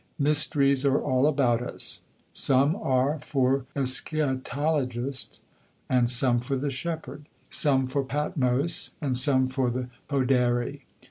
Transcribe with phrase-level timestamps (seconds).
[0.17, 2.01] Mysteries are all about us.
[2.33, 5.41] Some are for the eschatologist
[5.87, 10.79] and some for the shepherd; some for Patmos and some for the podere.